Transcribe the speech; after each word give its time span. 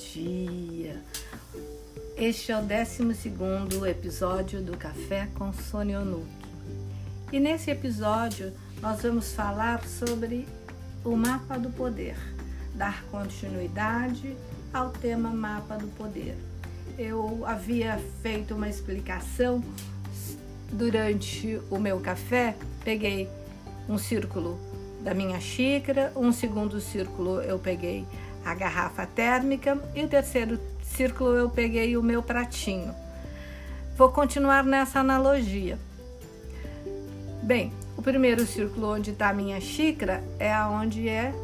dia! 0.00 1.02
Este 2.16 2.52
é 2.52 2.58
o 2.58 2.62
12 2.62 3.86
episódio 3.86 4.62
do 4.62 4.74
Café 4.76 5.28
com 5.34 5.52
Sônia 5.52 6.00
Onuki. 6.00 6.26
E 7.30 7.38
nesse 7.38 7.70
episódio 7.70 8.50
nós 8.80 9.02
vamos 9.02 9.32
falar 9.32 9.86
sobre 9.86 10.48
o 11.04 11.14
mapa 11.14 11.58
do 11.58 11.68
poder, 11.68 12.16
dar 12.74 13.04
continuidade 13.10 14.34
ao 14.72 14.88
tema 14.90 15.28
mapa 15.28 15.76
do 15.76 15.88
poder. 15.88 16.34
Eu 16.98 17.44
havia 17.44 18.00
feito 18.22 18.54
uma 18.54 18.70
explicação 18.70 19.62
durante 20.72 21.60
o 21.70 21.78
meu 21.78 22.00
café, 22.00 22.56
peguei 22.82 23.28
um 23.86 23.98
círculo 23.98 24.58
da 25.02 25.12
minha 25.12 25.40
xícara, 25.40 26.10
um 26.16 26.32
segundo 26.32 26.80
círculo 26.80 27.40
eu 27.42 27.58
peguei 27.58 28.06
a 28.44 28.54
garrafa 28.54 29.06
térmica 29.06 29.78
e 29.94 30.04
o 30.04 30.08
terceiro 30.08 30.58
círculo 30.82 31.30
eu 31.34 31.48
peguei 31.48 31.96
o 31.96 32.02
meu 32.02 32.22
pratinho. 32.22 32.94
Vou 33.96 34.10
continuar 34.10 34.64
nessa 34.64 35.00
analogia. 35.00 35.78
Bem, 37.42 37.72
o 37.96 38.02
primeiro 38.02 38.46
círculo 38.46 38.94
onde 38.94 39.10
está 39.10 39.28
a 39.28 39.34
minha 39.34 39.60
xícara 39.60 40.22
é 40.38 40.52
aonde 40.52 41.08
é 41.08 41.34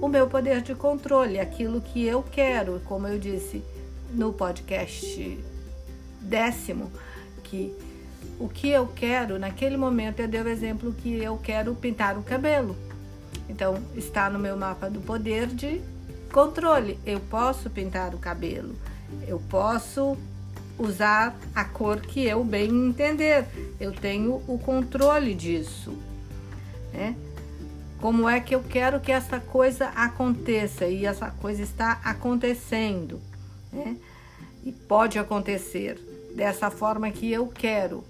o 0.00 0.08
meu 0.08 0.26
poder 0.26 0.60
de 0.60 0.74
controle, 0.74 1.40
aquilo 1.40 1.80
que 1.80 2.04
eu 2.04 2.22
quero, 2.22 2.80
como 2.84 3.06
eu 3.06 3.18
disse 3.18 3.62
no 4.12 4.32
podcast 4.32 5.38
décimo, 6.20 6.92
que 7.44 7.74
o 8.38 8.48
que 8.48 8.68
eu 8.68 8.86
quero 8.88 9.38
naquele 9.38 9.76
momento 9.76 10.20
eu 10.20 10.28
dei 10.28 10.42
o 10.42 10.48
exemplo 10.48 10.92
que 10.92 11.22
eu 11.22 11.38
quero 11.38 11.74
pintar 11.74 12.18
o 12.18 12.22
cabelo. 12.22 12.76
Então 13.48 13.78
está 13.94 14.28
no 14.28 14.38
meu 14.38 14.56
mapa 14.56 14.90
do 14.90 15.00
poder 15.00 15.46
de 15.46 15.80
controle. 16.36 16.98
Eu 17.06 17.18
posso 17.18 17.70
pintar 17.70 18.14
o 18.14 18.18
cabelo, 18.18 18.76
eu 19.26 19.40
posso 19.48 20.18
usar 20.78 21.34
a 21.54 21.64
cor 21.64 21.98
que 22.02 22.26
eu 22.26 22.44
bem 22.44 22.68
entender. 22.68 23.46
Eu 23.80 23.90
tenho 23.90 24.42
o 24.46 24.58
controle 24.58 25.34
disso. 25.34 25.96
Né? 26.92 27.16
Como 28.02 28.28
é 28.28 28.38
que 28.38 28.54
eu 28.54 28.62
quero 28.62 29.00
que 29.00 29.10
essa 29.10 29.40
coisa 29.40 29.86
aconteça 29.96 30.84
e 30.84 31.06
essa 31.06 31.30
coisa 31.30 31.62
está 31.62 32.00
acontecendo, 32.04 33.18
né? 33.72 33.96
E 34.62 34.70
pode 34.70 35.18
acontecer 35.18 35.98
dessa 36.34 36.70
forma 36.70 37.10
que 37.10 37.32
eu 37.32 37.46
quero 37.46 38.04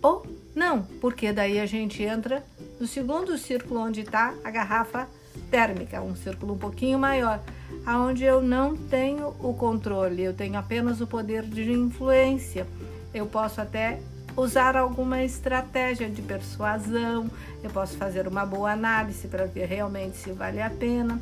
ou 0.00 0.26
não, 0.54 0.82
porque 1.02 1.30
daí 1.30 1.60
a 1.60 1.66
gente 1.66 2.02
entra 2.02 2.42
no 2.80 2.86
segundo 2.86 3.36
círculo 3.36 3.80
onde 3.80 4.00
está 4.00 4.32
a 4.42 4.50
garrafa 4.50 5.06
térmica, 5.50 6.00
um 6.00 6.16
círculo 6.16 6.54
um 6.54 6.58
pouquinho 6.58 6.98
maior, 6.98 7.42
aonde 7.86 8.24
eu 8.24 8.42
não 8.42 8.76
tenho 8.76 9.28
o 9.38 9.54
controle, 9.54 10.20
eu 10.20 10.34
tenho 10.34 10.58
apenas 10.58 11.00
o 11.00 11.06
poder 11.06 11.44
de 11.44 11.70
influência. 11.70 12.66
Eu 13.14 13.26
posso 13.26 13.60
até 13.60 14.00
usar 14.36 14.76
alguma 14.76 15.22
estratégia 15.22 16.10
de 16.10 16.20
persuasão, 16.20 17.30
eu 17.62 17.70
posso 17.70 17.96
fazer 17.96 18.26
uma 18.26 18.44
boa 18.44 18.72
análise 18.72 19.28
para 19.28 19.46
ver 19.46 19.66
realmente 19.66 20.16
se 20.16 20.32
vale 20.32 20.60
a 20.60 20.68
pena. 20.68 21.20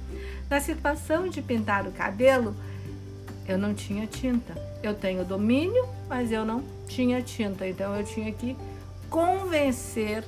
Na 0.48 0.58
situação 0.58 1.28
de 1.28 1.42
pintar 1.42 1.86
o 1.86 1.92
cabelo, 1.92 2.56
eu 3.46 3.58
não 3.58 3.74
tinha 3.74 4.06
tinta. 4.06 4.54
Eu 4.82 4.94
tenho 4.94 5.22
domínio, 5.22 5.86
mas 6.08 6.32
eu 6.32 6.46
não 6.46 6.64
tinha 6.88 7.22
tinta, 7.22 7.68
então 7.68 7.94
eu 7.94 8.04
tinha 8.04 8.32
que 8.32 8.56
convencer 9.10 10.24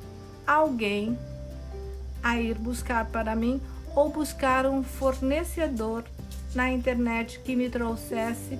alguém 0.47 1.19
a 2.23 2.39
ir 2.39 2.57
buscar 2.57 3.07
para 3.07 3.35
mim 3.35 3.61
ou 3.95 4.11
buscar 4.11 4.67
um 4.67 4.83
fornecedor 4.83 6.05
na 6.57 6.71
internet 6.71 7.39
que 7.41 7.55
me 7.55 7.69
trouxesse 7.69 8.59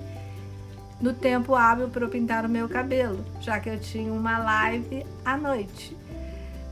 no 1.01 1.13
tempo 1.13 1.55
hábil 1.55 1.89
para 1.89 2.05
eu 2.05 2.09
pintar 2.09 2.45
o 2.45 2.49
meu 2.49 2.69
cabelo, 2.69 3.25
já 3.41 3.59
que 3.59 3.69
eu 3.69 3.79
tinha 3.79 4.13
uma 4.13 4.37
live 4.37 5.05
à 5.25 5.35
noite. 5.35 5.97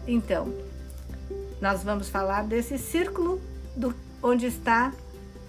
Então, 0.07 0.53
nós 1.59 1.83
vamos 1.83 2.09
falar 2.09 2.43
desse 2.43 2.77
círculo 2.77 3.41
do, 3.75 3.93
onde 4.21 4.45
está 4.45 4.93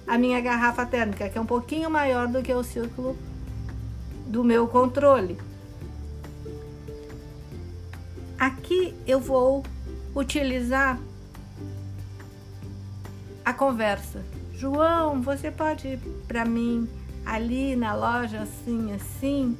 a 0.07 0.17
minha 0.17 0.41
garrafa 0.41 0.85
térmica, 0.87 1.29
que 1.29 1.37
é 1.37 1.41
um 1.41 1.47
pouquinho 1.47 1.91
maior 1.91 2.27
do 2.27 2.43
que 2.43 2.53
o 2.53 2.63
círculo 2.63 3.17
do 4.27 4.43
meu 4.43 4.67
controle. 4.67 5.39
Aqui 8.39 8.95
eu 9.07 9.21
vou 9.21 9.63
utilizar 10.15 10.99
a 13.45 13.53
conversa. 13.53 14.36
João, 14.57 15.21
você 15.21 15.51
pode 15.51 15.87
ir 15.87 15.99
para 16.27 16.43
mim 16.47 16.89
ali 17.27 17.77
na 17.77 17.95
loja 17.95 18.41
assim, 18.41 18.91
assim? 18.93 19.57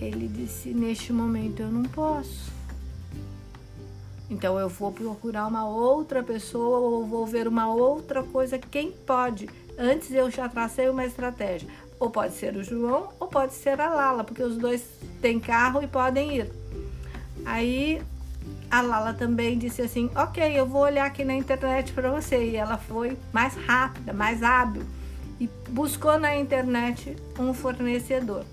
Ele 0.00 0.26
disse: 0.26 0.74
Neste 0.74 1.12
momento 1.12 1.60
eu 1.60 1.70
não 1.70 1.84
posso. 1.84 2.52
Então 4.28 4.58
eu 4.58 4.68
vou 4.68 4.90
procurar 4.90 5.46
uma 5.46 5.64
outra 5.64 6.24
pessoa 6.24 6.78
ou 6.78 7.06
vou 7.06 7.24
ver 7.24 7.46
uma 7.46 7.72
outra 7.72 8.24
coisa. 8.24 8.58
Quem 8.58 8.90
pode? 8.90 9.48
Antes 9.78 10.10
eu 10.10 10.28
já 10.28 10.48
tracei 10.48 10.88
uma 10.88 11.04
estratégia. 11.04 11.68
Ou 12.00 12.10
pode 12.10 12.34
ser 12.34 12.56
o 12.56 12.64
João 12.64 13.10
ou 13.20 13.28
pode 13.28 13.54
ser 13.54 13.80
a 13.80 13.94
Lala, 13.94 14.24
porque 14.24 14.42
os 14.42 14.56
dois 14.56 14.84
têm 15.20 15.38
carro 15.38 15.80
e 15.84 15.86
podem 15.86 16.38
ir. 16.38 16.52
Aí 17.44 18.02
a 18.74 18.80
Lala 18.80 19.14
também 19.14 19.56
disse 19.56 19.82
assim: 19.82 20.10
Ok, 20.16 20.42
eu 20.58 20.66
vou 20.66 20.82
olhar 20.82 21.06
aqui 21.06 21.24
na 21.24 21.32
internet 21.32 21.92
para 21.92 22.10
você. 22.10 22.50
E 22.50 22.56
ela 22.56 22.76
foi 22.76 23.16
mais 23.32 23.54
rápida, 23.54 24.12
mais 24.12 24.42
hábil 24.42 24.82
e 25.38 25.48
buscou 25.68 26.18
na 26.18 26.34
internet 26.34 27.14
um 27.38 27.54
fornecedor. 27.54 28.44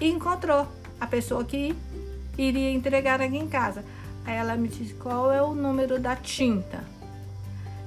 E 0.00 0.08
encontrou 0.08 0.66
a 0.98 1.06
pessoa 1.06 1.44
que 1.44 1.76
iria 2.38 2.70
entregar 2.70 3.20
aqui 3.20 3.36
em 3.36 3.46
casa. 3.46 3.84
Aí 4.24 4.36
ela 4.36 4.56
me 4.56 4.68
disse: 4.68 4.94
Qual 4.94 5.30
é 5.30 5.42
o 5.42 5.54
número 5.54 6.00
da 6.00 6.16
tinta? 6.16 6.82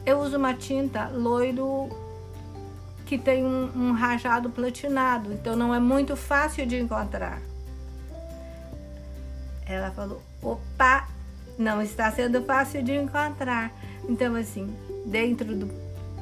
Eu 0.05 0.19
uso 0.19 0.37
uma 0.37 0.53
tinta 0.53 1.07
loiro 1.07 1.89
que 3.07 3.17
tem 3.17 3.43
um, 3.43 3.71
um 3.75 3.91
rajado 3.91 4.51
platinado, 4.51 5.33
então 5.33 5.55
não 5.55 5.73
é 5.73 5.79
muito 5.79 6.15
fácil 6.15 6.63
de 6.67 6.79
encontrar. 6.79 7.41
Ela 9.65 9.89
falou: 9.89 10.21
opa, 10.43 11.07
não 11.61 11.81
está 11.81 12.11
sendo 12.11 12.43
fácil 12.43 12.83
de 12.83 12.93
encontrar. 12.93 13.71
Então, 14.09 14.35
assim, 14.35 14.75
dentro 15.05 15.55
do 15.55 15.69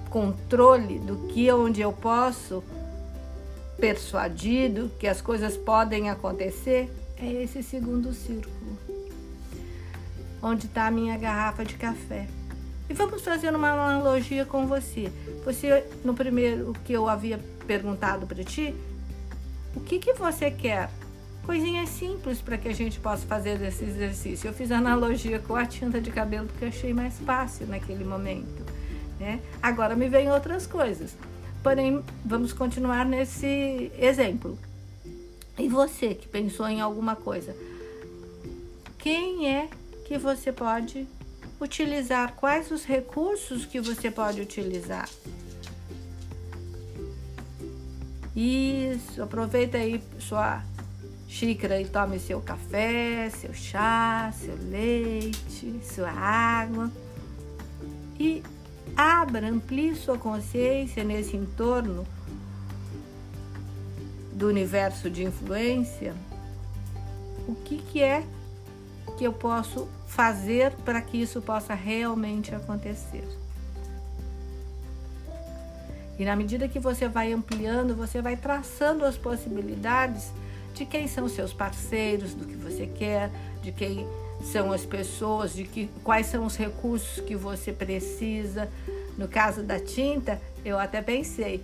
controle 0.10 1.00
do 1.00 1.28
que 1.28 1.52
onde 1.52 1.82
eu 1.82 1.94
posso 1.94 2.64
persuadido 3.80 4.92
que 5.00 5.08
as 5.08 5.22
coisas 5.22 5.56
podem 5.56 6.10
acontecer, 6.10 6.92
é 7.18 7.44
esse 7.44 7.64
segundo 7.64 8.14
círculo, 8.14 8.78
onde 10.42 10.66
está 10.66 10.88
a 10.88 10.92
minha 10.92 11.18
garrafa 11.18 11.64
de 11.64 11.76
café. 11.76 12.28
E 12.90 12.94
vamos 12.94 13.22
fazer 13.22 13.56
uma 13.56 13.70
analogia 13.70 14.46
com 14.46 14.68
você. 14.68 15.12
Você, 15.46 15.86
no 16.04 16.14
primeiro 16.14 16.74
que 16.84 16.92
eu 16.92 17.08
havia 17.08 17.40
perguntado 17.68 18.26
para 18.26 18.44
ti, 18.44 18.76
o 19.76 19.80
que, 19.80 20.00
que 20.00 20.14
você 20.14 20.50
quer? 20.50 20.90
Coisinhas 21.46 21.90
simples 21.90 22.40
para 22.40 22.58
que 22.58 22.68
a 22.68 22.74
gente 22.74 23.00
possa 23.00 23.26
fazer 23.26 23.62
esse 23.62 23.84
exercício. 23.84 24.48
Eu 24.48 24.54
fiz 24.54 24.72
analogia 24.72 25.40
com 25.40 25.56
a 25.56 25.66
tinta 25.66 26.00
de 26.00 26.12
cabelo 26.12 26.48
porque 26.48 26.66
achei 26.66 26.94
mais 26.94 27.18
fácil 27.20 27.68
naquele 27.68 28.04
momento. 28.04 28.66
Né? 29.20 29.40
Agora 29.62 29.96
me 29.96 30.08
vem 30.08 30.32
outras 30.32 30.68
coisas. 30.68 31.16
Porém, 31.62 32.04
vamos 32.24 32.54
continuar 32.54 33.06
nesse 33.06 33.92
exemplo. 33.98 34.58
E 35.58 35.68
você 35.68 36.14
que 36.16 36.28
pensou 36.28 36.68
em 36.68 36.80
alguma 36.80 37.16
coisa, 37.16 37.56
quem 38.98 39.54
é 39.54 39.68
que 40.06 40.18
você 40.18 40.54
pode 40.54 41.06
utilizar? 41.60 42.34
Quais 42.36 42.72
os 42.72 42.86
recursos 42.86 43.66
que 43.66 43.82
você 43.82 44.10
pode 44.10 44.40
utilizar? 44.40 45.10
Isso, 48.36 49.22
aproveita 49.22 49.78
aí 49.78 50.02
sua 50.18 50.64
xícara 51.30 51.80
e 51.80 51.86
tome 51.86 52.20
seu 52.20 52.42
café, 52.42 53.30
seu 53.30 53.54
chá, 53.54 54.34
seu 54.34 54.58
leite, 54.70 55.80
sua 55.84 56.10
água. 56.10 56.92
E 58.20 58.42
abra, 58.98 59.48
amplie 59.48 59.96
sua 59.96 60.18
consciência 60.18 61.04
nesse 61.04 61.38
entorno 61.38 62.06
do 64.34 64.48
universo 64.48 65.08
de 65.08 65.24
influência. 65.24 66.16
O 67.48 67.54
que, 67.54 67.78
que 67.78 68.02
é 68.02 68.24
que 69.16 69.24
eu 69.24 69.32
posso 69.32 69.88
fazer 70.08 70.72
para 70.84 71.00
que 71.00 71.22
isso 71.22 71.42
possa 71.42 71.76
realmente 71.76 72.56
acontecer? 72.56 73.28
E 76.18 76.26
na 76.26 76.36
medida 76.36 76.68
que 76.68 76.80
você 76.80 77.08
vai 77.08 77.32
ampliando, 77.32 77.96
você 77.96 78.22
vai 78.22 78.36
traçando 78.36 79.06
as 79.06 79.16
possibilidades 79.16 80.34
de 80.74 80.86
quem 80.86 81.08
são 81.08 81.28
seus 81.28 81.54
parceiros, 81.54 82.34
do 82.34 82.46
que 82.46 82.56
você 82.56 82.88
quer, 82.88 83.30
de 83.62 83.72
quem 83.72 84.08
são 84.44 84.72
as 84.72 84.86
pessoas, 84.86 85.54
de 85.54 85.64
que, 85.64 85.90
quais 86.04 86.28
são 86.28 86.46
os 86.46 86.56
recursos 86.56 87.24
que 87.24 87.36
você 87.36 87.72
precisa. 87.72 88.70
No 89.18 89.28
caso 89.28 89.64
da 89.64 89.80
tinta, 89.80 90.42
eu 90.64 90.80
até 90.80 91.02
pensei, 91.02 91.64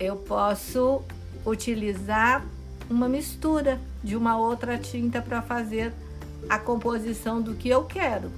eu 0.00 0.16
posso 0.16 1.02
utilizar 1.44 2.44
uma 2.88 3.08
mistura 3.08 3.80
de 4.02 4.16
uma 4.16 4.38
outra 4.38 4.78
tinta 4.78 5.20
para 5.20 5.42
fazer 5.42 5.92
a 6.48 6.58
composição 6.58 7.42
do 7.42 7.54
que 7.54 7.68
eu 7.68 7.84
quero. 7.84 8.30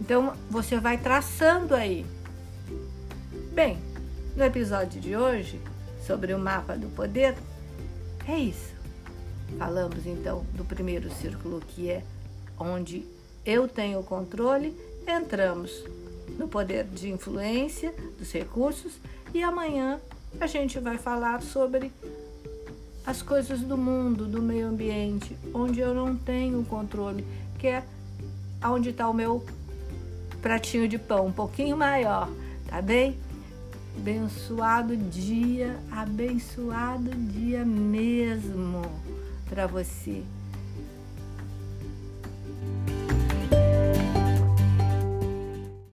Então 0.00 0.34
você 0.50 0.78
vai 0.78 0.98
traçando 0.98 1.74
aí. 1.74 2.04
Bem, 3.54 3.78
no 4.36 4.44
episódio 4.44 5.00
de 5.00 5.16
hoje, 5.16 5.60
sobre 6.06 6.34
o 6.34 6.38
mapa 6.38 6.76
do 6.76 6.88
poder, 6.88 7.34
é 8.26 8.38
isso. 8.38 8.74
Falamos 9.58 10.06
então 10.06 10.44
do 10.54 10.64
primeiro 10.64 11.12
círculo 11.14 11.60
que 11.60 11.90
é 11.90 12.02
onde 12.58 13.06
eu 13.44 13.68
tenho 13.68 14.00
o 14.00 14.04
controle, 14.04 14.76
entramos 15.06 15.84
no 16.38 16.48
poder 16.48 16.84
de 16.84 17.10
influência 17.10 17.94
dos 18.18 18.32
recursos 18.32 18.94
e 19.32 19.42
amanhã 19.42 20.00
a 20.40 20.46
gente 20.46 20.80
vai 20.80 20.98
falar 20.98 21.42
sobre 21.42 21.92
as 23.06 23.22
coisas 23.22 23.60
do 23.60 23.76
mundo, 23.76 24.26
do 24.26 24.42
meio 24.42 24.66
ambiente, 24.66 25.36
onde 25.52 25.80
eu 25.80 25.94
não 25.94 26.16
tenho 26.16 26.64
controle, 26.64 27.24
que 27.58 27.68
é 27.68 27.84
onde 28.64 28.90
está 28.90 29.08
o 29.08 29.14
meu 29.14 29.44
pratinho 30.40 30.88
de 30.88 30.98
pão, 30.98 31.26
um 31.26 31.32
pouquinho 31.32 31.76
maior, 31.76 32.28
tá 32.66 32.80
bem? 32.80 33.16
Abençoado 33.96 34.96
dia, 34.96 35.78
abençoado 35.90 37.10
dia 37.10 37.64
mesmo 37.64 38.82
para 39.48 39.66
você. 39.66 40.22